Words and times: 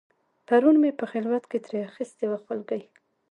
پرون 0.47 0.75
مې 0.81 0.91
په 0.99 1.05
خلوت 1.11 1.43
کې 1.51 1.57
ترې 1.65 1.79
اخیستې 1.89 2.25
وه 2.31 2.37
خولګۍ 2.43 2.81